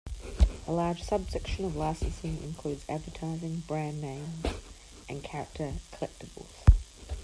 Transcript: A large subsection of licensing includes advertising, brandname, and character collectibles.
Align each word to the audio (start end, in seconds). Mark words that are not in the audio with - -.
A 0.67 0.71
large 0.71 1.03
subsection 1.03 1.63
of 1.63 1.75
licensing 1.75 2.41
includes 2.41 2.83
advertising, 2.89 3.61
brandname, 3.67 4.43
and 5.07 5.23
character 5.23 5.73
collectibles. 5.91 6.47